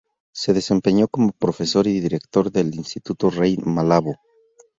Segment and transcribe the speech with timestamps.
[0.33, 4.15] Se desempeñó como profesor y Director del Instituto Rey Malabo.